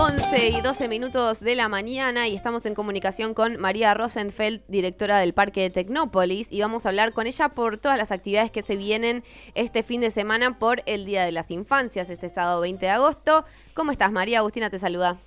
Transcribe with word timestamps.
11 0.00 0.50
y 0.50 0.60
12 0.60 0.86
minutos 0.86 1.40
de 1.40 1.56
la 1.56 1.68
mañana 1.68 2.28
y 2.28 2.36
estamos 2.36 2.64
en 2.66 2.76
comunicación 2.76 3.34
con 3.34 3.58
María 3.58 3.94
Rosenfeld, 3.94 4.62
directora 4.68 5.18
del 5.18 5.34
Parque 5.34 5.62
de 5.62 5.70
Tecnópolis, 5.70 6.52
y 6.52 6.60
vamos 6.60 6.86
a 6.86 6.90
hablar 6.90 7.12
con 7.12 7.26
ella 7.26 7.48
por 7.48 7.78
todas 7.78 7.98
las 7.98 8.12
actividades 8.12 8.52
que 8.52 8.62
se 8.62 8.76
vienen 8.76 9.24
este 9.56 9.82
fin 9.82 10.00
de 10.00 10.10
semana 10.10 10.60
por 10.60 10.84
el 10.86 11.04
Día 11.04 11.24
de 11.24 11.32
las 11.32 11.50
Infancias, 11.50 12.10
este 12.10 12.28
sábado 12.28 12.60
20 12.60 12.86
de 12.86 12.92
agosto. 12.92 13.44
¿Cómo 13.74 13.90
estás, 13.90 14.12
María? 14.12 14.38
Agustina 14.38 14.70
te 14.70 14.78
saluda. 14.78 15.18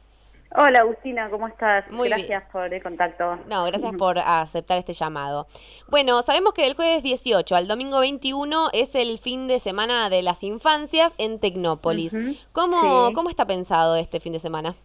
Hola 0.54 0.82
Agustina, 0.82 1.30
¿cómo 1.30 1.48
estás? 1.48 1.89
Muy 1.91 2.10
gracias 2.10 2.44
por 2.52 2.73
el 2.73 2.84
contacto. 2.84 3.38
No, 3.48 3.64
gracias 3.64 3.94
por 3.96 4.20
aceptar 4.20 4.78
este 4.78 4.92
llamado. 4.92 5.48
Bueno, 5.88 6.21
sabemos 6.24 6.54
que 6.54 6.64
del 6.64 6.75
jueves 6.75 7.04
18 7.04 7.55
al 7.55 7.70
domingo 7.70 8.02
21 8.02 8.68
es 8.74 8.93
el 8.96 9.18
fin 9.18 9.48
de 9.48 9.60
semana 9.60 10.10
de 10.10 10.21
las 10.21 10.43
infancias 10.43 11.16
en 11.18 11.39
Tecnópolis. 11.39 12.14
¿Cómo, 12.52 13.14
¿Cómo 13.14 13.29
está 13.29 13.46
pensado 13.46 13.96
este 13.96 14.20
fin 14.20 14.34
de 14.34 14.39
semana? 14.39 14.75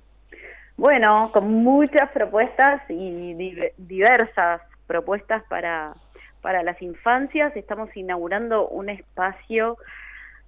Bueno, 0.77 1.33
con 1.33 1.49
muchas 1.65 2.11
propuestas 2.13 2.83
y 2.89 3.35
diversas 3.77 4.61
propuestas 4.87 5.43
para, 5.49 5.97
para 6.43 6.63
las 6.63 6.81
infancias. 6.81 7.57
Estamos 7.57 7.89
inaugurando 7.97 8.69
un 8.69 8.89
espacio 8.89 9.79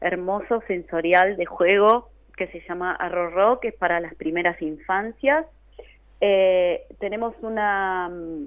hermoso, 0.00 0.62
sensorial 0.68 1.36
de 1.36 1.44
juego 1.44 2.08
que 2.38 2.46
se 2.46 2.60
llama 2.66 2.92
Arrorro, 2.92 3.60
que 3.60 3.68
es 3.68 3.74
para 3.74 4.00
las 4.00 4.14
primeras 4.14 4.62
infancias. 4.62 5.44
Eh, 6.20 6.86
tenemos 6.98 7.34
una, 7.42 8.08
mm, 8.08 8.46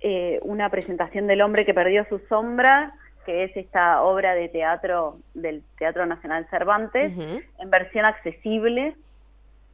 eh, 0.00 0.38
una 0.42 0.70
presentación 0.70 1.26
del 1.26 1.42
hombre 1.42 1.66
que 1.66 1.74
perdió 1.74 2.06
su 2.08 2.20
sombra, 2.28 2.94
que 3.26 3.44
es 3.44 3.56
esta 3.56 4.02
obra 4.02 4.34
de 4.34 4.48
teatro 4.48 5.18
del 5.34 5.62
Teatro 5.76 6.06
Nacional 6.06 6.46
Cervantes, 6.48 7.12
en 7.58 7.70
versión 7.70 8.06
accesible, 8.06 8.94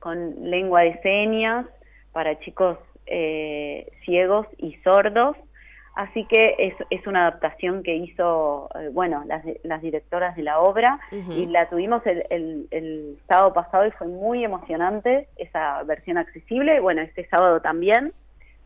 con 0.01 0.51
lengua 0.51 0.81
de 0.81 1.01
señas, 1.03 1.67
para 2.13 2.39
chicos 2.41 2.79
eh, 3.07 3.87
ciegos 4.05 4.47
y 4.59 4.75
sordos. 4.83 5.37
Así 5.95 6.25
que 6.25 6.57
es, 6.59 6.75
es 6.91 7.07
una 7.07 7.29
adaptación 7.29 7.85
que 7.85 7.95
hizo, 7.95 8.69
eh, 8.75 8.89
bueno, 8.93 9.23
las, 9.27 9.45
las, 9.63 9.81
directoras 9.81 10.35
de 10.35 10.43
la 10.43 10.59
obra 10.59 10.99
y 11.13 11.47
la 11.47 11.69
tuvimos 11.69 12.05
el, 12.05 12.25
el, 12.31 12.67
el, 12.73 13.19
sábado 13.29 13.53
pasado 13.53 13.87
y 13.87 13.93
fue 13.93 14.09
muy 14.09 14.45
emocionante 14.45 15.29
esa 15.37 15.85
versión 15.85 16.19
accesible, 16.19 16.81
bueno, 16.81 17.01
este 17.01 17.29
sábado 17.29 17.61
también. 17.61 18.13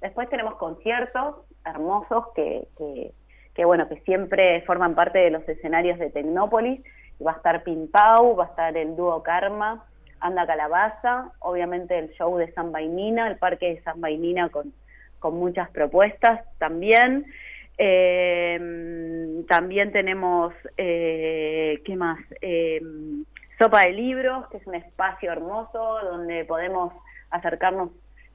Después 0.01 0.31
tenemos 0.31 0.55
conciertos 0.55 1.37
hermosos 1.67 2.29
que, 2.35 2.67
que, 2.79 3.13
que, 3.55 3.65
bueno, 3.67 3.91
que 3.91 4.01
siempre 4.01 4.63
forman 4.63 4.95
parte 4.95 5.19
de 5.19 5.31
los 5.31 5.47
escenarios 5.47 5.99
de 5.99 6.09
Tecnópolis. 6.09 6.81
Va 7.25 7.33
a 7.33 7.37
estar 7.37 7.63
Pau, 7.93 8.37
va 8.37 8.45
a 8.45 8.49
estar 8.49 8.75
el 8.75 8.97
dúo 8.97 9.23
Karma, 9.23 9.85
Anda 10.21 10.47
Calabaza, 10.47 11.33
obviamente 11.41 11.99
el 11.99 12.11
show 12.13 12.39
de 12.39 12.51
San 12.53 12.73
Bainina, 12.73 13.29
el 13.29 13.37
parque 13.37 13.75
de 13.75 13.83
San 13.83 14.01
Bainina 14.01 14.49
con 14.49 14.73
con 15.19 15.35
muchas 15.37 15.71
propuestas 15.71 16.41
también. 16.59 17.27
Eh, 17.79 19.45
también 19.49 19.93
tenemos, 19.93 20.53
eh, 20.77 21.81
¿qué 21.85 21.97
más? 21.97 22.19
Eh, 22.41 22.83
Sopa 23.57 23.83
de 23.83 23.93
Libros, 23.93 24.49
que 24.49 24.57
es 24.59 24.67
un 24.67 24.75
espacio 24.75 25.31
hermoso 25.31 25.99
donde 26.03 26.45
podemos 26.45 26.93
acercarnos 27.31 27.91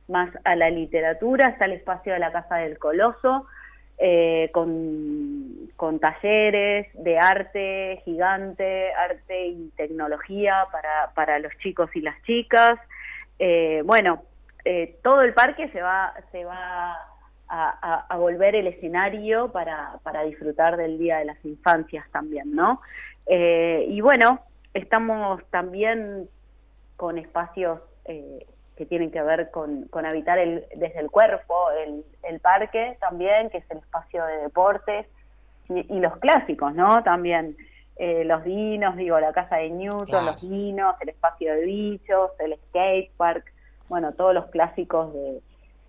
más 0.07 0.29
a 0.45 0.55
la 0.55 0.69
literatura. 0.69 1.49
Está 1.49 1.65
el 1.65 1.73
espacio 1.73 2.13
de 2.13 2.19
la 2.19 2.31
Casa 2.31 2.57
del 2.57 2.77
Coloso, 2.77 3.45
con, 4.51 5.69
con, 5.77 5.99
talleres 5.99 6.87
de 6.93 7.19
arte 7.19 8.01
gigante, 8.03 8.91
arte 8.93 9.47
y 9.47 9.71
tecnología 9.77 10.67
para, 10.73 11.13
para 11.15 11.39
los 11.39 11.53
chicos 11.59 11.89
y 11.95 12.01
las 12.01 12.21
chicas. 12.23 12.79
bueno, 13.85 14.23
eh, 14.65 14.97
todo 15.03 15.21
el 15.23 15.33
parque 15.33 15.67
se 15.69 15.81
va, 15.81 16.13
se 16.31 16.45
va 16.45 16.97
a, 17.49 18.17
volver 18.17 18.55
el 18.55 18.65
escenario 18.65 19.51
para, 19.51 19.99
para, 20.01 20.23
disfrutar 20.23 20.77
del 20.77 20.97
Día 20.97 21.17
de 21.17 21.25
las 21.25 21.43
Infancias 21.45 22.09
también, 22.11 22.55
¿no? 22.55 22.81
Eh, 23.27 23.85
y 23.89 24.01
bueno, 24.01 24.39
estamos 24.73 25.43
también 25.51 26.29
con 26.95 27.19
espacios 27.19 27.81
eh, 28.05 28.47
que 28.75 28.85
tienen 28.87 29.11
que 29.11 29.21
ver 29.21 29.51
con, 29.51 29.83
con 29.89 30.05
habitar 30.05 30.39
el, 30.39 30.65
desde 30.75 30.99
el 30.99 31.11
cuerpo, 31.11 31.69
el, 31.71 32.03
el, 32.23 32.39
parque 32.39 32.97
también, 32.99 33.51
que 33.51 33.59
es 33.59 33.69
el 33.69 33.79
espacio 33.79 34.25
de 34.25 34.37
deportes, 34.37 35.05
y, 35.69 35.99
los 35.99 36.17
clásicos, 36.17 36.73
¿no? 36.73 37.03
También 37.03 37.55
los 37.97 38.43
vinos, 38.43 38.97
digo, 38.97 39.19
la 39.19 39.31
casa 39.31 39.57
de 39.57 39.69
Newton, 39.69 40.25
los 40.25 40.41
vinos, 40.41 40.95
el 40.99 41.09
espacio 41.09 41.53
de 41.53 41.65
bichos, 41.65 42.31
el 42.39 42.57
skate 42.67 43.11
park, 43.15 43.53
bueno, 43.89 44.13
todos 44.13 44.33
los 44.33 44.47
clásicos 44.47 45.13
de, 45.13 45.41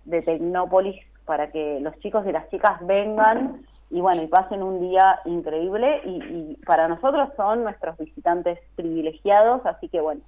de 0.05 0.21
Tecnópolis 0.21 0.95
para 1.25 1.51
que 1.51 1.79
los 1.81 1.97
chicos 1.99 2.25
y 2.27 2.31
las 2.31 2.49
chicas 2.49 2.77
vengan 2.85 3.65
y 3.89 4.01
bueno, 4.01 4.23
y 4.23 4.27
pasen 4.27 4.63
un 4.63 4.79
día 4.79 5.19
increíble 5.25 6.01
y, 6.05 6.57
para 6.65 6.87
nosotros 6.87 7.29
son 7.35 7.63
nuestros 7.63 7.97
visitantes 7.97 8.59
privilegiados, 8.75 9.65
así 9.65 9.89
que 9.89 10.01
bueno, 10.01 10.21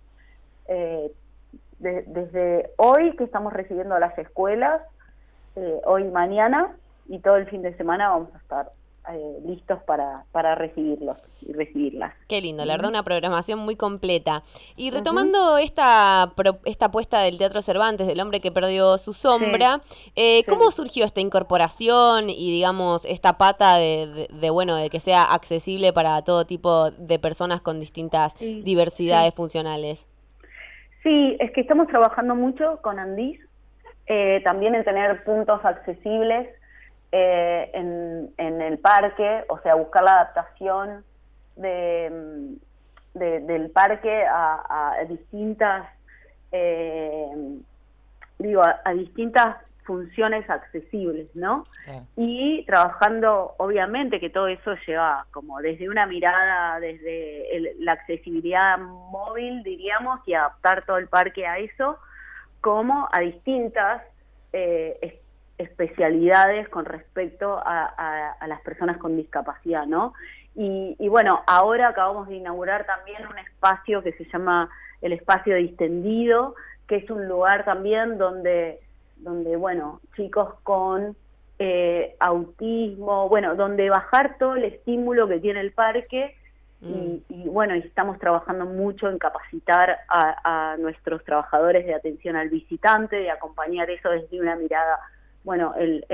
eh, 0.67 1.11
desde 1.79 2.71
hoy 2.77 3.15
que 3.15 3.23
estamos 3.23 3.53
recibiendo 3.53 3.95
a 3.95 3.99
las 3.99 4.17
escuelas, 4.17 4.81
eh, 5.55 5.81
hoy 5.85 6.05
mañana 6.05 6.75
y 7.07 7.19
todo 7.19 7.37
el 7.37 7.47
fin 7.47 7.61
de 7.61 7.75
semana 7.77 8.09
vamos 8.09 8.33
a 8.33 8.37
estar 8.37 8.71
eh, 9.11 9.39
listos 9.45 9.81
para, 9.83 10.25
para 10.31 10.55
recibirlos 10.55 11.17
y 11.41 11.53
recibirlas. 11.53 12.13
Qué 12.27 12.41
lindo, 12.41 12.65
la 12.65 12.73
verdad, 12.73 12.89
una 12.89 13.03
programación 13.03 13.59
muy 13.59 13.75
completa. 13.75 14.43
Y 14.75 14.91
retomando 14.91 15.57
esta, 15.57 16.33
esta 16.65 16.85
apuesta 16.87 17.21
del 17.21 17.37
Teatro 17.37 17.61
Cervantes, 17.61 18.07
del 18.07 18.19
hombre 18.19 18.41
que 18.41 18.51
perdió 18.51 18.97
su 18.97 19.13
sombra, 19.13 19.81
eh, 20.15 20.43
¿cómo 20.45 20.71
surgió 20.71 21.05
esta 21.05 21.21
incorporación 21.21 22.29
y, 22.29 22.51
digamos, 22.51 23.05
esta 23.05 23.37
pata 23.37 23.75
de, 23.77 24.27
bueno, 24.51 24.75
de 24.75 24.89
que 24.89 24.99
sea 24.99 25.23
accesible 25.23 25.93
para 25.93 26.21
todo 26.23 26.45
tipo 26.45 26.91
de 26.91 27.19
personas 27.19 27.61
con 27.61 27.79
distintas 27.79 28.35
diversidades 28.39 29.33
funcionales? 29.33 30.05
Sí, 31.03 31.37
es 31.39 31.51
que 31.51 31.61
estamos 31.61 31.87
trabajando 31.87 32.35
mucho 32.35 32.79
con 32.81 32.99
Andis, 32.99 33.39
eh, 34.07 34.41
también 34.43 34.75
en 34.75 34.83
tener 34.83 35.23
puntos 35.23 35.63
accesibles 35.63 36.49
eh, 37.11 37.71
en, 37.73 38.61
el 38.61 38.79
parque, 38.79 39.45
o 39.49 39.59
sea, 39.59 39.75
buscar 39.75 40.03
la 40.03 40.13
adaptación 40.13 41.05
de, 41.55 42.57
del 43.13 43.69
parque 43.71 44.25
a, 44.25 44.95
distintas, 45.07 45.87
eh, 46.51 47.59
digo, 48.39 48.63
a, 48.63 48.93
distintas 48.93 49.57
funciones 49.83 50.49
accesibles, 50.49 51.33
¿no? 51.33 51.65
Y 52.17 52.65
trabajando, 52.65 53.55
obviamente, 53.57 54.19
que 54.19 54.29
todo 54.29 54.49
eso 54.49 54.75
lleva 54.85 55.25
como 55.31 55.61
desde 55.61 55.87
una 55.89 56.05
mirada, 56.05 56.77
desde 56.81 57.73
la 57.79 57.93
accesibilidad 57.93 58.77
móvil, 58.77 59.63
diríamos, 59.63 60.19
y 60.27 60.33
adaptar 60.33 60.85
todo 60.85 60.97
el 60.97 61.07
parque 61.07 61.47
a 61.47 61.57
eso, 61.57 61.97
como 62.59 63.07
a 63.13 63.21
distintas 63.21 64.03
eh, 64.51 65.21
especialidades 65.57 66.69
con 66.69 66.85
respecto 66.85 67.59
a, 67.63 68.35
las 68.47 68.61
personas 68.61 68.97
con 68.97 69.15
discapacidad, 69.15 69.85
¿no? 69.85 70.13
Y, 70.55 71.07
bueno, 71.09 71.43
ahora 71.45 71.89
acabamos 71.89 72.27
de 72.27 72.35
inaugurar 72.35 72.85
también 72.85 73.27
un 73.27 73.37
espacio 73.37 74.01
que 74.01 74.13
se 74.13 74.25
llama 74.25 74.69
el 75.01 75.13
espacio 75.13 75.55
distendido, 75.55 76.55
que 76.87 76.95
es 76.95 77.09
un 77.11 77.27
lugar 77.27 77.63
también 77.65 78.17
donde, 78.17 78.79
donde 79.17 79.55
bueno, 79.55 80.01
chicos 80.15 80.55
con 80.63 81.15
eh, 81.59 82.15
autismo, 82.19 83.29
bueno, 83.29 83.55
donde 83.55 83.89
bajar 83.89 84.37
todo 84.39 84.55
el 84.55 84.63
estímulo 84.63 85.27
que 85.27 85.39
tiene 85.39 85.59
el 85.59 85.73
parque 85.73 86.35
y, 86.81 87.23
mm. 87.29 87.51
bueno, 87.51 87.73
estamos 87.75 88.17
trabajando 88.19 88.65
mucho 88.65 89.09
en 89.09 89.19
capacitar 89.19 89.99
a, 90.07 90.71
a 90.73 90.77
nuestros 90.77 91.23
trabajadores 91.23 91.85
de 91.85 91.93
atención 91.93 92.35
al 92.35 92.49
visitante, 92.49 93.15
de 93.15 93.31
acompañar 93.31 93.89
eso 93.89 94.09
desde 94.09 94.39
una 94.39 94.55
mirada 94.55 94.99
bueno, 95.47 95.73
el, 95.77 96.05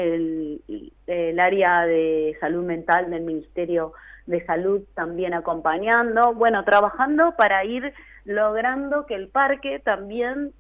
el, 1.08 1.40
área 1.40 1.88
de 1.88 2.38
salud 2.40 2.64
mental 2.64 3.10
del 3.10 3.24
Ministerio 3.24 3.94
de 4.28 4.46
Salud 4.46 4.84
también 4.94 5.34
acompañando, 5.34 6.36
bueno, 6.36 6.64
trabajando 6.64 7.36
para 7.36 7.66
ir 7.66 7.96
logrando 8.26 9.08
que 9.08 9.16
el 9.16 9.30
parque 9.30 9.80
también 9.80 10.54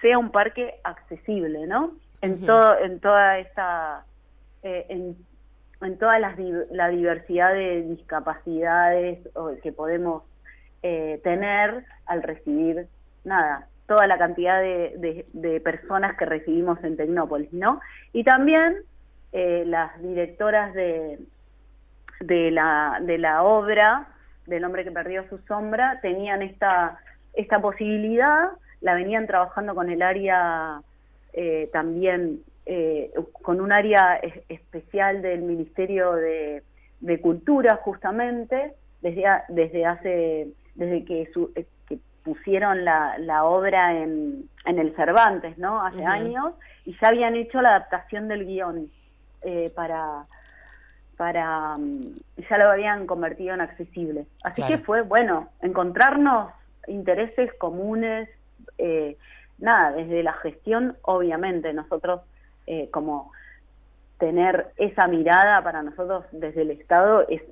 sea 0.00 0.16
un 0.16 0.30
parque 0.30 0.80
accesible, 0.84 1.66
¿no? 1.66 1.96
En, 2.22 2.46
todo, 2.46 2.78
en 2.78 2.98
toda 2.98 3.40
esta, 3.40 4.06
eh, 4.62 4.86
en, 4.88 5.18
en, 5.82 5.98
toda 5.98 6.18
la, 6.18 6.34
la, 6.70 6.88
diversidad 6.88 7.52
de 7.52 7.82
discapacidades 7.82 9.18
que 9.62 9.70
podemos 9.70 10.22
eh, 10.82 11.20
tener 11.22 11.84
al 12.06 12.22
recibir, 12.22 12.88
nada, 13.22 13.68
toda 13.86 14.06
la 14.06 14.18
cantidad 14.18 14.60
de, 14.60 15.60
personas 15.62 16.16
que 16.16 16.24
recibimos 16.24 16.82
en 16.84 16.96
Tecnópolis, 16.96 17.52
¿no? 17.52 17.80
Y 18.12 18.24
también 18.24 18.78
eh, 19.32 19.64
las 19.66 20.00
directoras 20.02 20.72
de, 20.74 21.18
de, 22.20 22.50
la, 22.50 22.98
de 23.02 23.18
la 23.18 23.42
obra 23.42 24.08
del 24.46 24.64
hombre 24.64 24.84
que 24.84 24.92
perdió 24.92 25.28
su 25.28 25.38
sombra 25.46 26.00
tenían 26.02 26.42
esta, 26.42 26.98
esta 27.34 27.60
posibilidad 27.60 28.50
la 28.84 28.94
venían 28.94 29.26
trabajando 29.26 29.74
con 29.74 29.90
el 29.90 30.02
área 30.02 30.82
eh, 31.32 31.70
también, 31.72 32.42
eh, 32.66 33.10
con 33.32 33.62
un 33.62 33.72
área 33.72 34.20
especial 34.48 35.22
del 35.22 35.40
Ministerio 35.40 36.12
de, 36.12 36.62
Cultura 37.22 37.76
justamente, 37.76 38.74
desde, 39.00 39.24
desde 39.48 39.86
hace, 39.86 40.48
desde 40.74 41.04
que, 41.04 41.22
eh, 41.54 41.66
pusieron 42.24 42.84
la, 42.84 43.44
obra 43.44 43.96
en, 43.96 44.48
el 44.64 44.96
Cervantes, 44.96 45.58
¿no? 45.58 45.84
Hace 45.84 46.04
años, 46.04 46.54
y 46.84 46.96
ya 47.00 47.08
habían 47.08 47.36
hecho 47.36 47.60
la 47.62 47.70
adaptación 47.70 48.28
del 48.28 48.46
guion 48.46 48.90
para 49.74 50.26
para 51.16 51.76
mm, 51.76 52.16
ya 52.48 52.58
lo 52.58 52.70
habían 52.70 53.06
convertido 53.06 53.54
en 53.54 53.60
accesible. 53.60 54.26
Así 54.42 54.62
que 54.66 54.78
fue, 54.78 55.02
bueno, 55.02 55.48
encontrarnos 55.62 56.52
intereses 56.86 57.52
comunes, 57.54 58.28
eh, 58.78 59.16
nada, 59.58 59.92
desde 59.92 60.22
la 60.22 60.32
gestión, 60.34 60.96
obviamente, 61.02 61.72
nosotros 61.72 62.20
eh, 62.66 62.88
como 62.90 63.32
tener 64.18 64.72
esa 64.76 65.06
mirada 65.06 65.62
para 65.62 65.82
nosotros 65.82 66.24
desde 66.32 66.62
el 66.62 66.70
Estado 66.70 67.26
es, 67.28 67.42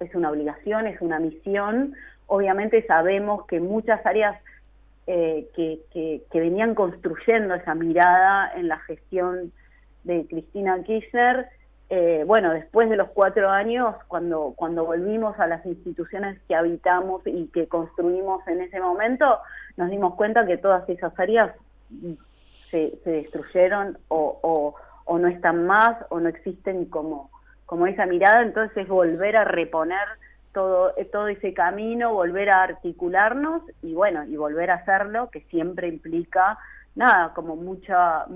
es 0.00 0.14
una 0.14 0.30
obligación, 0.30 0.86
es 0.86 1.00
una 1.00 1.18
misión. 1.18 1.94
Obviamente 2.28 2.86
sabemos 2.86 3.44
que 3.46 3.58
muchas 3.60 4.04
áreas 4.06 4.40
eh, 5.06 5.48
que, 5.54 5.80
que, 5.92 6.40
venían 6.40 6.74
construyendo 6.74 7.54
esa 7.54 7.74
mirada 7.74 8.52
en 8.54 8.68
la 8.68 8.78
gestión 8.78 9.52
de 10.04 10.26
Cristina 10.26 10.82
Kirchner 10.84 11.48
eh, 11.90 12.24
bueno, 12.26 12.52
después 12.52 12.90
de 12.90 12.96
los 12.96 13.08
cuatro 13.08 13.48
años, 13.48 13.94
cuando, 14.08 14.52
cuando 14.56 14.84
volvimos 14.84 15.38
a 15.40 15.46
las 15.46 15.64
instituciones 15.64 16.38
que 16.46 16.54
habitamos 16.54 17.22
y 17.24 17.46
que 17.46 17.66
construimos 17.66 18.46
en 18.46 18.60
ese 18.60 18.78
momento, 18.78 19.38
nos 19.78 19.88
dimos 19.88 20.14
cuenta 20.14 20.44
que 20.44 20.58
todas 20.58 20.86
esas 20.88 21.18
áreas 21.18 21.52
se, 22.70 22.98
destruyeron 23.06 23.96
o, 24.08 24.74
o, 25.06 25.18
no 25.18 25.28
están 25.28 25.66
más 25.66 25.96
o 26.10 26.20
no 26.20 26.28
existen 26.28 26.84
como, 26.84 27.30
como 27.64 27.86
esa 27.86 28.04
mirada, 28.04 28.42
entonces 28.42 28.76
es 28.76 28.88
volver 28.88 29.38
a 29.38 29.44
reponer 29.44 30.06
todo, 30.58 30.92
todo 31.12 31.28
ese 31.28 31.54
camino, 31.54 32.12
volver 32.12 32.50
a 32.50 32.64
articularnos 32.64 33.62
y 33.80 33.94
bueno, 33.94 34.24
y 34.24 34.36
volver 34.36 34.72
a 34.72 34.74
hacerlo, 34.74 35.30
que 35.30 35.42
siempre 35.42 35.86
implica, 35.86 36.58
nada, 36.96 37.32
como 37.32 37.54
mucha 37.54 38.26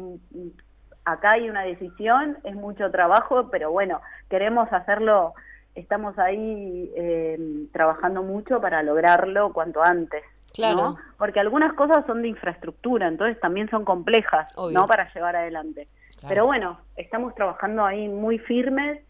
acá 1.05 1.33
hay 1.33 1.51
una 1.51 1.63
decisión, 1.63 2.39
es 2.45 2.55
mucho 2.55 2.93
trabajo, 2.93 3.49
pero 3.51 3.73
bueno, 3.73 4.01
queremos 4.31 4.73
hacerlo, 4.73 5.35
estamos 5.75 6.17
ahí 6.17 6.93
eh, 6.95 7.67
trabajando 7.73 8.23
mucho 8.23 8.61
para 8.61 8.85
lograrlo 8.85 9.53
cuanto 9.53 9.83
antes. 9.83 10.23
Claro. 10.55 10.99
Porque 11.19 11.41
algunas 11.41 11.73
cosas 11.73 12.07
son 12.07 12.23
de 12.23 12.29
infraestructura, 12.29 13.09
entonces 13.09 13.41
también 13.41 13.69
son 13.69 13.85
complejas, 13.85 14.49
¿no? 14.71 14.87
Para 14.87 15.13
llevar 15.13 15.35
adelante. 15.35 15.89
Pero 16.29 16.47
bueno, 16.47 16.79
estamos 16.95 17.35
trabajando 17.35 17.85
ahí 17.85 18.09
muy 18.09 18.39
firmes 18.39 19.01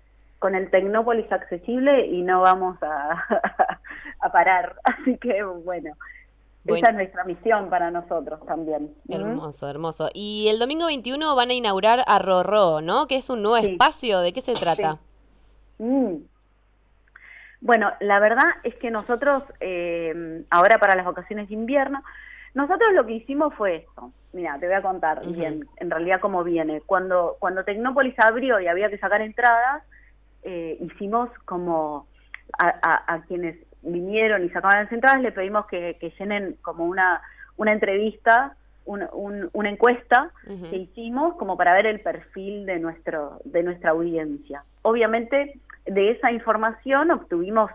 con 0.42 0.56
el 0.56 0.70
Tecnópolis 0.70 1.30
accesible 1.30 2.04
y 2.04 2.20
no 2.22 2.40
vamos 2.40 2.76
a, 2.82 3.24
a 4.20 4.32
parar. 4.32 4.74
Así 4.82 5.16
que 5.16 5.44
bueno, 5.44 5.94
esa 6.66 6.88
es 6.88 6.94
nuestra 6.96 7.22
misión 7.22 7.70
para 7.70 7.92
nosotros 7.92 8.44
también. 8.44 8.92
Hermoso, 9.08 9.70
hermoso. 9.70 10.10
Y 10.12 10.48
el 10.48 10.58
domingo 10.58 10.86
21 10.86 11.36
van 11.36 11.50
a 11.50 11.54
inaugurar 11.54 12.02
a 12.08 12.18
Rorró, 12.18 12.80
¿no? 12.80 13.06
Que 13.06 13.18
es 13.18 13.30
un 13.30 13.42
nuevo 13.42 13.56
espacio. 13.56 14.18
¿De 14.18 14.32
qué 14.32 14.40
se 14.40 14.54
trata? 14.54 14.98
Mm. 15.78 16.16
Bueno, 17.60 17.92
la 18.00 18.18
verdad 18.18 18.48
es 18.64 18.74
que 18.74 18.90
nosotros, 18.90 19.44
eh, 19.60 20.42
ahora 20.50 20.78
para 20.78 20.96
las 20.96 21.06
vacaciones 21.06 21.50
de 21.50 21.54
invierno, 21.54 22.02
nosotros 22.54 22.92
lo 22.94 23.06
que 23.06 23.12
hicimos 23.12 23.54
fue 23.54 23.76
esto. 23.76 24.10
Mira, 24.32 24.58
te 24.58 24.66
voy 24.66 24.74
a 24.74 24.82
contar 24.82 25.24
bien, 25.24 25.68
en 25.76 25.88
realidad 25.88 26.18
cómo 26.20 26.42
viene. 26.42 26.80
Cuando, 26.80 27.36
cuando 27.38 27.62
Tecnópolis 27.62 28.18
abrió 28.18 28.58
y 28.58 28.66
había 28.66 28.90
que 28.90 28.98
sacar 28.98 29.20
entradas, 29.20 29.84
eh, 30.42 30.78
hicimos 30.80 31.30
como 31.44 32.06
a, 32.58 33.14
a 33.14 33.22
quienes 33.22 33.56
vinieron 33.82 34.44
y 34.44 34.50
sacaban 34.50 34.84
las 34.84 34.92
entradas, 34.92 35.20
le 35.20 35.32
pedimos 35.32 35.66
que, 35.66 35.96
llenen 36.18 36.56
como 36.62 36.84
una, 36.84 37.20
una 37.56 37.72
entrevista, 37.72 38.56
una 38.84 39.68
encuesta 39.68 40.30
que 40.70 40.76
hicimos 40.76 41.34
como 41.34 41.56
para 41.56 41.74
ver 41.74 41.86
el 41.86 42.00
perfil 42.00 42.66
de, 42.66 42.78
nuestro, 42.78 43.40
de 43.44 43.62
nuestra 43.62 43.90
audiencia. 43.90 44.64
Obviamente 44.82 45.60
de 45.86 46.10
esa 46.10 46.32
información 46.32 47.10
obtuvimos 47.10 47.70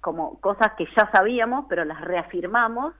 como 0.00 0.38
cosas 0.40 0.72
que 0.76 0.86
ya 0.96 1.10
sabíamos, 1.12 1.66
pero 1.68 1.84
las 1.84 2.00
reafirmamos, 2.00 2.94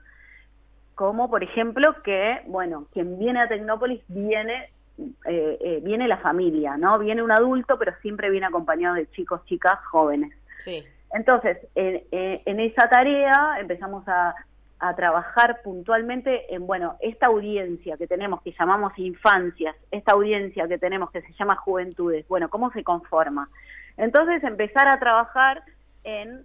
como 0.94 1.30
por 1.30 1.42
ejemplo 1.42 2.02
que, 2.02 2.42
bueno, 2.46 2.86
quien 2.92 3.18
viene 3.18 3.40
a 3.40 3.48
Tecnópolis 3.48 4.02
viene 4.08 4.70
eh, 4.98 5.58
eh, 5.60 5.80
viene 5.82 6.08
la 6.08 6.18
familia, 6.18 6.76
¿no? 6.76 6.98
Viene 6.98 7.22
un 7.22 7.30
adulto, 7.30 7.78
pero 7.78 7.92
siempre 8.02 8.30
viene 8.30 8.46
acompañado 8.46 8.94
de 8.94 9.10
chicos, 9.10 9.44
chicas, 9.46 9.78
jóvenes. 9.86 10.32
Sí. 10.58 10.84
Entonces, 11.12 11.58
en, 11.74 12.60
esa 12.60 12.88
tarea 12.88 13.56
empezamos 13.58 14.04
a, 14.06 14.34
trabajar 14.96 15.62
puntualmente 15.62 16.52
en, 16.52 16.66
bueno, 16.66 16.96
esta 16.98 17.26
audiencia 17.26 17.96
que 17.96 18.08
tenemos, 18.08 18.42
que 18.42 18.50
llamamos 18.50 18.92
infancias, 18.98 19.76
esta 19.92 20.10
audiencia 20.10 20.66
que 20.66 20.76
tenemos 20.76 21.12
que 21.12 21.22
se 21.22 21.32
llama 21.34 21.54
juventudes, 21.54 22.26
bueno, 22.26 22.50
¿cómo 22.50 22.72
se 22.72 22.82
conforma? 22.82 23.48
Entonces, 23.96 24.42
empezar 24.42 24.88
a 24.88 24.98
trabajar 24.98 25.62
en, 26.02 26.44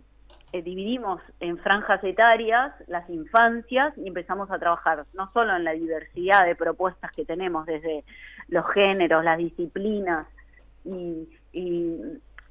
eh, 0.53 0.61
dividimos 0.61 1.21
en 1.39 1.57
franjas 1.57 2.03
etarias 2.03 2.73
las 2.87 3.09
infancias 3.09 3.97
y 3.97 4.07
empezamos 4.07 4.49
a 4.51 4.59
trabajar 4.59 5.05
no 5.13 5.31
solo 5.33 5.55
en 5.55 5.63
la 5.63 5.71
diversidad 5.71 6.45
de 6.45 6.55
propuestas 6.55 7.11
que 7.11 7.25
tenemos 7.25 7.65
desde 7.65 8.03
los 8.47 8.65
géneros, 8.71 9.23
las 9.23 9.37
disciplinas 9.37 10.27
y 10.83 11.27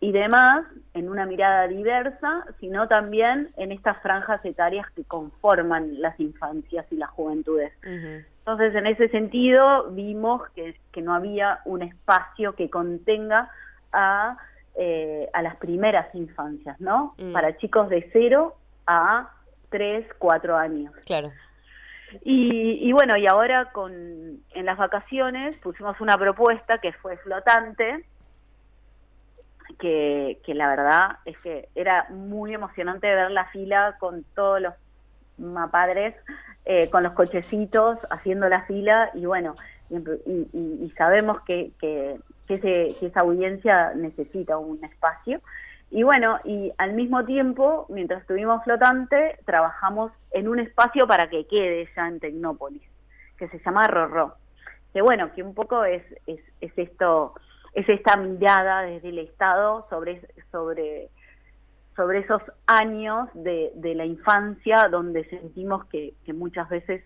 y 0.01 0.13
demás 0.13 0.65
en 0.95 1.09
una 1.09 1.27
mirada 1.27 1.67
diversa, 1.69 2.45
sino 2.61 2.87
también 2.89 3.51
en 3.57 3.73
estas 3.73 4.01
franjas 4.03 4.45
etarias 4.45 4.87
que 4.95 5.05
conforman 5.05 6.01
las 6.01 6.19
infancias 6.21 6.87
y 6.91 6.97
las 6.97 7.11
juventudes. 7.11 7.73
Entonces, 7.83 8.75
en 8.75 8.87
ese 8.87 9.09
sentido, 9.09 9.91
vimos 9.91 10.43
que, 10.55 10.77
no 11.03 11.15
había 11.15 11.61
un 11.65 11.83
espacio 11.83 12.55
que 12.55 12.71
contenga 12.71 13.51
a, 13.93 14.39
eh, 14.79 15.29
a 15.33 15.43
las 15.43 15.57
primeras 15.57 16.15
infancias, 16.15 16.81
¿no? 16.81 17.15
Mm. 17.19 17.33
Para 17.33 17.57
chicos 17.57 17.89
de 17.89 18.09
0 18.13 18.55
a 18.87 19.31
3, 19.71 20.07
4 20.19 20.57
años. 20.57 20.93
Claro. 21.07 21.33
Y, 22.23 22.79
y, 22.89 22.93
bueno, 22.93 23.17
y 23.17 23.27
ahora 23.27 23.73
con, 23.73 23.93
en 23.93 24.65
las 24.65 24.79
vacaciones 24.79 25.57
pusimos 25.59 26.01
una 26.01 26.17
propuesta 26.17 26.79
que 26.79 26.93
fue 26.93 27.17
flotante, 27.19 28.05
que, 29.79 30.41
la 30.49 30.69
verdad 30.69 31.19
es 31.25 31.37
que 31.39 31.69
era 31.75 32.07
muy 32.11 32.55
emocionante 32.55 33.13
ver 33.15 33.31
la 33.31 33.47
fila 33.47 33.97
con 33.99 34.25
todos 34.35 34.61
los 34.61 34.75
padres, 35.71 36.15
eh, 36.65 36.89
con 36.91 37.03
los 37.03 37.13
cochecitos 37.13 37.99
haciendo 38.11 38.49
la 38.49 38.63
fila 38.63 39.11
y 39.15 39.27
bueno, 39.27 39.57
y, 39.91 40.93
sabemos 40.97 41.41
que, 41.43 41.73
que, 41.79 42.19
esa 42.55 43.21
audiencia 43.21 43.93
necesita 43.95 44.59
un 44.59 44.83
espacio. 44.85 45.41
Y 45.91 46.03
bueno, 46.03 46.39
y 46.45 46.73
al 46.79 46.95
mismo 46.95 47.25
tiempo, 47.25 47.87
mientras 47.89 48.23
estuvimos 48.23 48.65
flotante, 48.65 49.39
trabajamos 49.45 50.13
en 50.33 50.49
un 50.49 50.59
espacio 50.59 51.07
para 51.07 51.31
que 51.31 51.47
quede 51.47 51.89
ya 51.95 52.09
en 52.09 52.19
Tecnópolis, 52.19 52.83
que 53.39 53.49
se 53.49 53.59
llama 53.61 53.87
Rorro. 53.87 54.35
Que 54.93 55.03
bueno, 55.03 55.33
que 55.35 55.43
un 55.43 55.55
poco 55.55 55.85
es, 55.85 56.03
es, 56.27 56.41
es 56.61 56.73
esto 56.77 57.35
es 57.77 57.87
esta 57.91 58.17
mirada 58.17 58.83
desde 58.83 59.11
el 59.11 59.19
Estado 59.19 59.87
sobre, 59.91 60.23
sobre, 60.51 61.11
sobre 61.97 62.21
esos 62.21 62.43
años 62.67 63.29
de, 63.35 63.73
la 63.97 64.05
infancia 64.05 64.89
donde 64.89 65.25
sentimos 65.29 65.87
que, 65.87 66.15
muchas 66.35 66.69
veces 66.69 67.03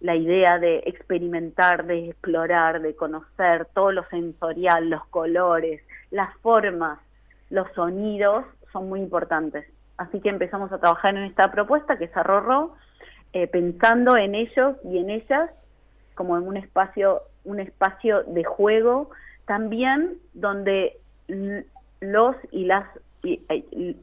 la 0.00 0.16
idea 0.16 0.58
de 0.58 0.82
experimentar, 0.86 1.86
de 1.86 2.08
explorar, 2.08 2.82
de 2.82 2.96
conocer 2.96 3.66
todo 3.72 3.92
lo 3.92 4.04
sensorial, 4.08 4.90
los 4.90 5.06
colores, 5.06 5.80
las 6.10 6.36
formas, 6.38 6.98
los 7.50 7.70
sonidos 7.72 8.44
son 8.72 8.88
muy 8.88 9.00
importantes. 9.00 9.64
Así 9.96 10.20
que 10.20 10.28
empezamos 10.28 10.72
a 10.72 10.78
trabajar 10.78 11.14
en 11.14 11.22
esta 11.22 11.52
propuesta 11.52 11.96
que 11.98 12.06
es 12.06 12.16
Arrorro, 12.16 12.74
eh, 13.32 13.46
pensando 13.46 14.16
en 14.16 14.34
ellos 14.34 14.76
y 14.84 14.98
en 14.98 15.10
ellas 15.10 15.50
como 16.14 16.36
en 16.36 16.46
un 16.46 16.56
espacio, 16.56 17.22
un 17.44 17.60
espacio 17.60 18.24
de 18.24 18.44
juego 18.44 19.10
también 19.46 20.18
donde 20.34 20.98
los 22.00 22.36
y 22.50 22.64
las 22.64 22.86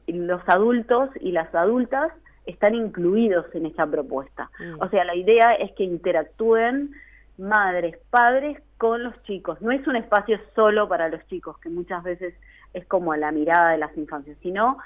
los 0.08 0.42
adultos 0.48 1.10
y 1.20 1.32
las 1.32 1.54
adultas 1.54 2.12
están 2.46 2.76
incluidos 2.76 3.46
en 3.54 3.66
esta 3.66 3.86
propuesta. 3.86 4.50
Mm. 4.60 4.82
O 4.82 4.90
sea, 4.90 5.04
la 5.04 5.16
idea 5.16 5.54
es 5.54 5.72
que 5.74 5.84
interactúen 5.84 6.92
madres, 7.38 7.98
padres 8.10 8.60
con 8.78 9.04
los 9.04 9.22
chicos. 9.24 9.62
No 9.62 9.72
es 9.72 9.86
un 9.88 9.96
espacio 9.96 10.40
solo 10.56 10.88
para 10.88 11.10
los 11.10 11.26
chicos, 11.28 11.58
que 11.60 11.70
muchas 11.70 12.04
veces 12.04 12.34
es 12.74 12.86
como 12.86 13.16
la 13.16 13.32
mirada 13.32 13.72
de 13.72 13.78
las 13.78 13.96
infancias, 13.98 14.38
sino 14.42 14.78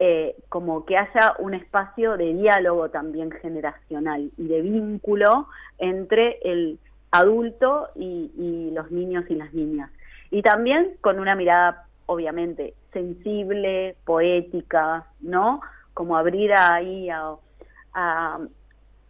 eh, 0.00 0.36
como 0.48 0.84
que 0.84 0.96
haya 0.96 1.34
un 1.38 1.54
espacio 1.54 2.16
de 2.16 2.32
diálogo 2.32 2.88
también 2.88 3.32
generacional 3.32 4.30
y 4.36 4.46
de 4.46 4.62
vínculo 4.62 5.48
entre 5.78 6.38
el 6.42 6.78
adulto 7.10 7.88
y, 7.96 8.70
los 8.72 8.90
niños 8.92 9.24
y 9.28 9.34
las 9.34 9.52
niñas. 9.52 9.90
Y 10.30 10.42
también 10.42 10.96
con 11.00 11.18
una 11.18 11.34
mirada, 11.34 11.86
obviamente, 12.06 12.74
sensible, 12.92 13.96
poética, 14.04 15.06
¿no? 15.20 15.60
Como 15.94 16.16
abrir 16.16 16.52
ahí 16.52 17.08
a, 17.10 17.36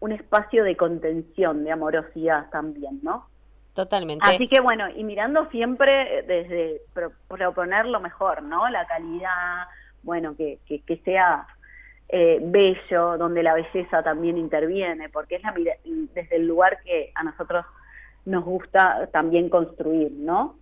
un 0.00 0.12
espacio 0.12 0.64
de 0.64 0.76
contención, 0.76 1.64
de 1.64 1.72
amorosidad 1.72 2.48
también, 2.50 3.00
¿no? 3.02 3.26
Totalmente. 3.74 4.26
Así 4.26 4.48
que 4.48 4.60
bueno, 4.60 4.88
y 4.88 5.04
mirando 5.04 5.48
siempre 5.50 6.22
desde 6.26 6.80
proponer 7.28 7.86
lo 7.86 8.00
mejor, 8.00 8.42
¿no? 8.42 8.68
La 8.70 8.86
calidad, 8.86 9.66
bueno, 10.02 10.34
que, 10.36 10.58
que, 10.66 10.96
sea 11.04 11.46
eh, 12.08 12.38
bello, 12.40 13.18
donde 13.18 13.42
la 13.42 13.54
belleza 13.54 14.02
también 14.02 14.38
interviene, 14.38 15.08
porque 15.08 15.36
es 15.36 15.42
la, 15.42 15.52
desde 16.14 16.36
el 16.36 16.46
lugar 16.46 16.78
que 16.82 17.12
a 17.14 17.22
nosotros 17.24 17.66
nos 18.24 18.44
gusta 18.44 19.08
también 19.12 19.48
construir, 19.48 20.12
¿no? 20.12 20.56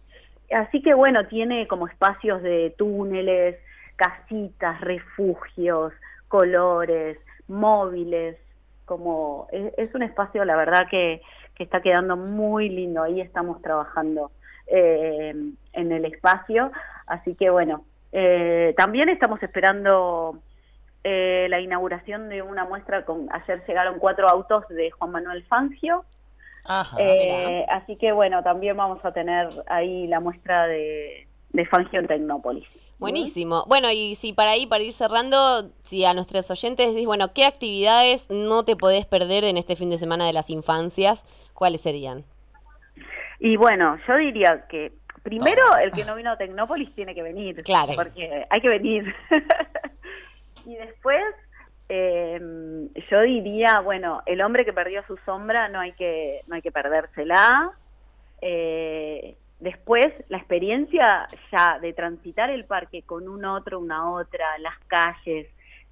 Así 0.50 0.82
que 0.82 0.94
bueno, 0.94 1.26
tiene 1.26 1.66
como 1.66 1.88
espacios 1.88 2.42
de 2.42 2.74
túneles, 2.78 3.56
casitas, 3.96 4.80
refugios, 4.80 5.92
colores, 6.28 7.18
móviles, 7.48 8.36
como 8.84 9.48
es, 9.50 9.94
un 9.94 10.02
espacio, 10.02 10.44
la 10.44 10.56
verdad, 10.56 10.86
que, 10.88 11.20
que, 11.54 11.64
está 11.64 11.80
quedando 11.80 12.16
muy 12.16 12.68
lindo, 12.68 13.02
ahí 13.02 13.20
estamos 13.20 13.60
trabajando 13.60 14.30
eh, 14.68 15.34
en 15.72 15.92
el 15.92 16.04
espacio, 16.04 16.70
así 17.06 17.34
que 17.34 17.50
bueno, 17.50 17.84
eh, 18.12 18.74
también 18.76 19.08
estamos 19.08 19.42
esperando 19.42 20.38
eh, 21.04 21.46
la 21.50 21.60
inauguración 21.60 22.28
de 22.28 22.42
una 22.42 22.64
muestra 22.64 23.04
con, 23.04 23.28
ayer 23.32 23.62
llegaron 23.66 23.98
cuatro 23.98 24.28
autos 24.28 24.66
de 24.68 24.90
Juan 24.90 25.10
Manuel 25.10 25.44
Fangio, 25.44 26.04
eh, 26.99 27.64
así 27.68 27.96
que 27.96 28.12
bueno, 28.12 28.42
también 28.42 28.76
vamos 28.76 29.04
a 29.04 29.12
tener 29.12 29.49
ahí 29.68 30.06
la 30.06 30.20
muestra 30.20 30.66
de, 30.66 31.26
Fangio 31.70 32.00
en 32.00 32.06
Tecnópolis. 32.06 32.66
Buenísimo. 32.99 33.64
Bueno, 33.66 33.90
y 33.90 34.14
si 34.14 34.32
para 34.32 34.52
ahí, 34.52 34.66
para 34.66 34.82
ir 34.82 34.92
cerrando, 34.92 35.70
si 35.85 36.04
a 36.04 36.14
nuestros 36.14 36.50
oyentes 36.50 36.90
decís, 36.90 37.06
bueno, 37.06 37.32
¿qué 37.35 37.44
actividades 37.44 38.28
no 38.30 38.64
te 38.64 38.76
podés 38.76 39.04
perder 39.06 39.44
en 39.44 39.56
este 39.58 39.76
fin 39.76 39.90
de 39.90 39.99
semana 39.99 40.26
de 40.26 40.32
las 40.32 40.49
infancias? 40.49 41.26
¿Cuáles 41.52 41.82
serían? 41.82 42.25
Y 43.38 43.56
bueno, 43.56 43.99
yo 44.06 44.16
diría 44.16 44.66
que 44.66 44.92
Primero, 45.26 45.62
el 45.82 45.90
que 45.90 46.04
no 46.04 46.14
vino 46.14 46.30
a 46.30 46.38
Tecnópolis 46.38 46.94
tiene 46.94 47.12
que 47.12 47.20
venir. 47.25 47.64
Claro. 47.64 47.94
Porque 47.96 48.46
hay 48.49 48.61
que 48.61 48.68
venir. 48.68 49.12
y 50.64 50.76
después, 50.76 51.20
eh, 51.88 52.40
yo 53.11 53.21
diría, 53.23 53.81
bueno, 53.81 54.23
el 54.26 54.43
hombre 54.43 54.64
que 54.64 54.73
perdió 54.73 55.05
su 55.07 55.16
sombra 55.19 55.69
no 55.69 55.81
hay 55.81 55.93
que, 55.93 56.43
no 56.47 56.57
hay 56.57 56.62
que 56.62 56.73
perdérsela. 56.73 57.73
Eh, 58.40 59.37
después, 59.61 60.12
la 60.28 60.38
experiencia 60.38 61.28
ya 61.52 61.78
de 61.78 61.93
transitar 61.93 62.50
el 62.50 62.64
parque 62.64 63.02
con 63.02 63.28
un 63.28 63.45
otro, 63.45 63.78
una 63.78 64.11
otra, 64.11 64.59
las 64.59 64.78
calles, 64.87 65.47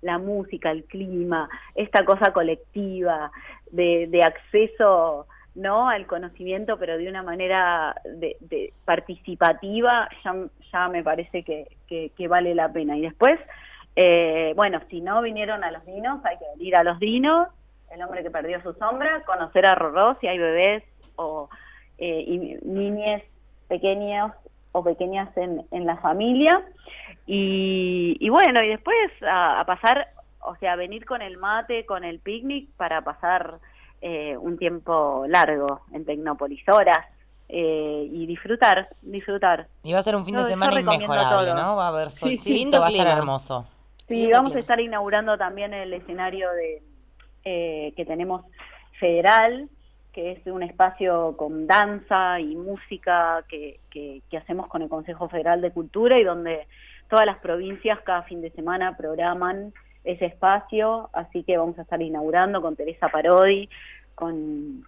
la 0.05 0.19
música, 0.19 0.71
el 0.71 0.85
clima, 0.85 1.49
esta 1.75 2.05
cosa 2.05 2.33
colectiva 2.33 3.31
de, 3.71 4.23
acceso 4.23 5.27
¿no? 5.55 5.89
al 5.89 6.07
conocimiento, 6.07 6.79
pero 6.79 6.99
de 6.99 7.09
una 7.09 7.23
manera 7.23 7.95
participativa, 8.85 10.09
ya, 10.73 10.89
me 10.89 11.03
parece 11.03 11.43
que, 11.43 12.29
vale 12.29 12.55
la 12.55 12.71
pena. 12.71 12.97
Y 12.97 13.03
después, 13.03 13.39
eh, 13.97 14.53
bueno, 14.57 14.81
si 14.91 15.01
no 15.01 15.23
vinieron 15.23 15.65
a 15.65 15.71
los 15.71 15.85
dinos, 15.87 16.25
hay 16.25 16.39
que 16.39 16.45
venir 16.57 16.77
a 16.77 16.85
los 16.85 16.99
dinos, 16.99 17.49
el 17.91 18.03
hombre 18.03 18.23
que 18.23 18.31
perdió 18.31 18.61
su 18.63 18.73
sombra, 18.75 19.23
conocer 19.25 19.67
a 19.67 19.75
Rorró, 19.75 20.17
si 20.21 20.27
hay 20.27 20.39
bebés 20.39 20.83
o 21.17 21.49
eh, 21.99 22.59
niñas 22.65 23.23
pequeños 23.69 24.33
o 24.73 24.83
pequeñas 24.83 25.35
en, 25.37 25.65
en 25.71 25.87
la 25.87 25.97
familia. 25.99 26.63
Y, 27.27 28.17
y, 28.21 28.29
bueno, 28.29 28.63
y 28.63 28.69
después 28.69 28.97
a, 29.23 29.61
a 29.61 29.65
pasar, 29.65 30.09
o 30.41 30.57
sea, 30.57 30.77
venir 30.77 31.07
con 31.07 31.23
el 31.23 31.37
mate, 31.39 31.87
con 31.87 32.05
el 32.05 32.19
picnic 32.19 32.69
para 32.77 33.03
pasar 33.03 33.61
eh, 34.03 34.37
un 34.37 34.59
tiempo 34.59 35.25
largo 35.29 35.83
en 35.93 36.05
Tecnópolis, 36.05 36.69
horas, 36.69 37.07
eh, 37.49 38.09
y 38.11 38.27
disfrutar, 38.27 38.89
disfrutar. 39.03 39.69
Y 39.83 39.93
va 39.93 40.01
a 40.01 40.03
ser 40.03 40.17
un 40.17 40.25
fin 40.25 40.37
de 40.37 40.45
semana 40.45 40.81
inmejorable, 40.81 41.55
¿no? 41.55 41.77
Va 41.77 41.87
a 41.87 41.89
haber 41.89 42.11
solcito, 42.11 42.81
va 42.81 42.89
a 42.89 42.91
estar 42.91 43.19
hermoso. 43.19 43.67
Sí, 44.09 44.31
vamos 44.31 44.55
a 44.55 44.59
estar 44.59 44.81
inaugurando 44.81 45.39
también 45.39 45.73
el 45.73 45.93
escenario 45.93 46.51
de 46.53 46.83
eh, 47.45 47.93
que 47.97 48.05
tenemos 48.05 48.45
federal, 48.99 49.69
que 50.13 50.33
es 50.33 50.47
un 50.47 50.63
espacio 50.63 51.37
con 51.37 51.67
danza 51.67 52.39
y 52.39 52.55
música 52.55 53.45
que, 53.49 53.81
que, 53.91 54.23
que, 54.31 54.37
hacemos 54.37 54.69
con 54.69 54.83
el 54.83 54.89
Consejo 54.89 55.29
Federal 55.29 55.61
de 55.61 55.73
Cultura 55.73 56.19
y 56.19 56.25
donde 56.25 56.67
todas 57.09 57.27
las 57.27 57.39
provincias 57.39 58.01
cada 58.01 58.23
fin 58.23 58.41
de 58.41 58.51
semana 58.51 58.97
programan 58.97 59.73
ese 60.05 60.27
espacio, 60.27 61.09
así 61.13 61.43
que 61.43 61.57
vamos 61.57 61.79
a 61.79 61.83
estar 61.83 62.01
inaugurando 62.01 62.61
con 62.61 62.77
Teresa 62.77 63.09
Parodi, 63.09 63.69
con, 64.15 64.87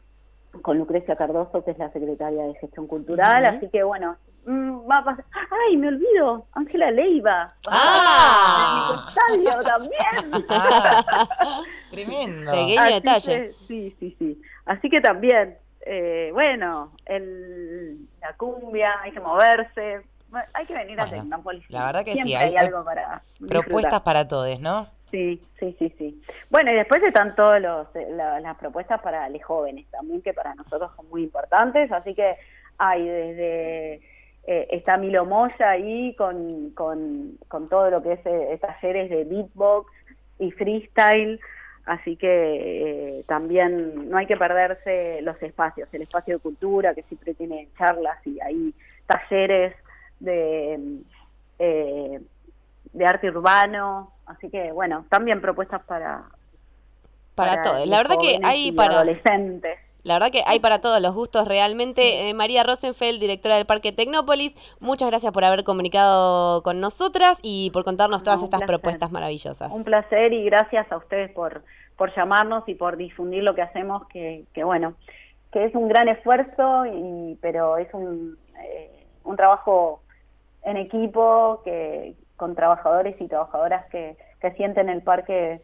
con 0.63 0.79
Lucrecia 0.79 1.17
Cardoso, 1.17 1.65
que 1.65 1.73
es 1.73 1.79
la 1.79 1.91
secretaria 1.91 2.45
de 2.45 2.55
Gestión 2.55 2.87
Cultural, 2.87 3.47
así 3.47 3.69
que 3.69 3.83
bueno, 3.83 4.17
va 4.47 4.99
a 4.99 5.05
pasar... 5.05 5.25
¡Ay, 5.67 5.77
me 5.77 5.89
olvido! 5.89 6.47
Ángela 6.53 6.91
Leiva. 6.91 7.55
¡Ah! 7.69 9.07
estadio 9.09 9.63
también! 9.63 10.47
tremendo. 11.91 12.53
Pequeño 12.53 12.85
detalle. 12.85 13.55
sí, 13.67 13.95
sí, 13.99 14.17
sí. 14.19 14.41
Así 14.65 14.91
que 14.91 15.01
también, 15.01 15.57
eh, 15.81 16.31
bueno, 16.33 16.93
el, 17.05 18.09
la 18.21 18.33
cumbia, 18.35 19.01
hay 19.03 19.13
que 19.13 19.21
moverse, 19.21 20.03
hay 20.53 20.67
que 20.67 20.75
venir 20.75 21.01
a 21.01 21.07
Tecnópolis. 21.07 21.65
La 21.71 21.87
verdad 21.87 22.05
que 22.05 22.15
sí, 22.15 22.35
hay, 22.35 22.57
algo 22.57 22.85
para 22.85 23.23
propuestas 23.49 24.01
para 24.01 24.27
todos, 24.27 24.61
¿no? 24.61 24.89
Sí, 25.11 25.41
sí, 25.59 25.75
sí, 25.79 25.95
sí. 25.97 26.23
Bueno, 26.51 26.73
y 26.73 26.75
después 26.75 27.03
están 27.03 27.37
todas 27.37 27.63
las 27.63 28.57
propuestas 28.59 29.01
para 29.01 29.29
los 29.29 29.43
jóvenes 29.45 29.87
también, 29.91 30.21
que 30.21 30.35
para 30.35 30.55
nosotros 30.55 30.91
son 30.97 31.09
muy 31.09 31.23
importantes, 31.23 31.91
así 31.93 32.15
que 32.15 32.37
hay 32.79 33.07
desde, 33.07 34.01
eh, 34.47 34.69
está 34.71 34.97
Milo 34.97 35.25
Moya 35.25 35.71
ahí 35.71 36.15
con, 36.15 36.71
con, 36.71 37.39
con 37.49 37.69
todo 37.69 37.91
lo 37.91 38.03
que 38.03 38.13
es 38.13 38.21
eh, 38.25 38.59
talleres 38.61 39.11
de 39.11 39.25
beatbox 39.25 39.93
y 40.39 40.51
freestyle, 40.53 41.41
así 41.85 42.17
que 42.17 43.19
eh, 43.19 43.25
también 43.27 44.09
no 44.09 44.19
hay 44.19 44.27
que 44.27 44.37
perderse 44.37 45.21
los 45.23 45.41
espacios, 45.43 45.89
el 45.93 46.03
espacio 46.03 46.35
de 46.35 46.41
cultura 46.41 46.95
que 46.95 47.03
siempre 47.05 47.35
tiene 47.35 47.69
charlas 47.79 48.19
y 48.27 48.41
ahí 48.41 48.75
talleres 49.07 49.75
de, 50.21 51.01
de 51.59 53.07
arte 53.07 53.29
urbano, 53.29 54.13
Así 54.27 54.51
que 54.51 54.73
bueno, 54.73 55.07
también 55.09 55.41
propuestas 55.41 55.83
para... 55.85 56.25
Para, 57.35 57.63
todos. 57.63 57.87
La 57.87 57.99
verdad 57.99 58.17
que 58.21 58.41
hay 58.43 58.73
para... 58.73 58.97
Adolescentes. 58.97 59.79
La 60.07 60.15
verdad 60.15 60.31
que 60.31 60.45
hay 60.47 60.61
para 60.61 60.81
todos 60.81 61.03
los 61.03 61.17
gustos 61.17 61.49
realmente. 61.49 62.29
Eh, 62.29 62.33
María 62.33 62.63
Rosenfeld, 62.63 63.19
directora 63.19 63.57
del 63.57 63.67
Parque 63.67 63.91
Tecnópolis, 63.91 64.55
muchas 64.79 65.11
gracias 65.11 65.33
por 65.33 65.45
haber 65.45 65.65
comunicado 65.65 66.63
con 66.63 66.79
nosotras 66.79 67.41
y 67.43 67.71
por 67.73 67.83
contarnos 67.83 68.23
todas 68.23 68.41
estas 68.41 68.63
propuestas 68.63 69.11
maravillosas. 69.11 69.73
Un 69.73 69.83
placer 69.83 70.33
y 70.33 70.45
gracias 70.45 70.93
a 70.93 70.97
ustedes 70.97 71.33
por, 71.33 71.65
por 71.97 72.15
llamarnos 72.15 72.63
y 72.69 72.77
por 72.77 72.97
difundir 72.97 73.43
lo 73.43 73.57
que 73.57 73.63
hacemos, 73.63 74.07
que, 74.07 74.45
que 74.55 74.63
bueno, 74.63 74.95
que 75.51 75.65
es 75.65 75.75
un 75.75 75.89
gran 75.89 76.07
esfuerzo, 76.07 76.87
y, 76.87 77.37
pero 77.43 77.77
es 77.77 77.93
un, 77.93 78.39
eh, 78.63 79.07
un 79.25 79.37
trabajo 79.37 80.03
en 80.63 80.77
equipo 80.77 81.63
que, 81.65 82.15
con 82.37 82.55
trabajadores 82.55 83.21
y 83.21 83.27
trabajadoras 83.27 83.87
que, 83.87 84.17
que 84.41 84.53
sienten 84.53 84.89
el 84.89 85.03
parque 85.03 85.63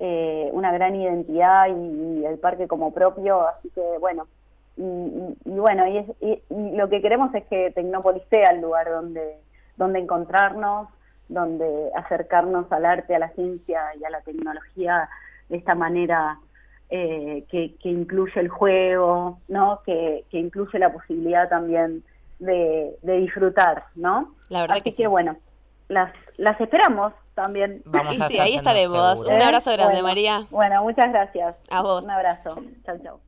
eh, 0.00 0.50
una 0.52 0.72
gran 0.72 0.94
identidad 0.94 1.68
y, 1.68 2.24
el 2.24 2.38
parque 2.38 2.68
como 2.68 2.92
propio, 2.92 3.48
así 3.48 3.70
que 3.70 3.82
bueno, 4.00 4.26
y, 4.76 5.34
bueno, 5.44 5.84
y, 5.88 6.42
lo 6.76 6.88
que 6.88 7.00
queremos 7.00 7.34
es 7.34 7.44
que 7.44 7.70
Tecnópolis 7.70 8.22
sea 8.30 8.50
el 8.50 8.60
lugar 8.60 8.88
donde, 8.88 9.38
donde 9.76 9.98
encontrarnos, 9.98 10.88
donde 11.28 11.90
acercarnos 11.94 12.70
al 12.70 12.84
arte, 12.84 13.14
a 13.14 13.18
la 13.18 13.30
ciencia 13.30 13.82
y 14.00 14.04
a 14.04 14.10
la 14.10 14.20
tecnología 14.20 15.08
de 15.48 15.56
esta 15.56 15.74
manera 15.74 16.38
eh, 16.90 17.44
que, 17.50 17.74
que, 17.76 17.88
incluye 17.88 18.40
el 18.40 18.48
juego, 18.48 19.40
¿no? 19.48 19.80
que, 19.84 20.24
que 20.30 20.38
incluye 20.38 20.78
la 20.78 20.92
posibilidad 20.92 21.48
también 21.48 22.04
de, 22.38 22.96
de 23.02 23.16
disfrutar, 23.18 23.84
¿no? 23.94 24.34
La 24.48 24.62
verdad 24.62 24.82
que, 24.82 24.94
que 24.94 25.06
bueno, 25.06 25.36
las, 25.88 26.12
las 26.36 26.60
esperamos 26.60 27.12
también. 27.38 27.84
y 28.10 28.20
sí, 28.22 28.38
ahí 28.40 28.56
estaremos. 28.56 29.20
Un 29.20 29.40
abrazo 29.40 29.70
grande, 29.70 30.02
María. 30.02 30.48
Bueno, 30.50 30.82
muchas 30.82 31.10
gracias. 31.10 31.54
A 31.70 31.82
vos. 31.82 32.04
Un 32.04 32.10
abrazo. 32.10 32.56
Chao, 32.84 32.98
chao. 33.02 33.27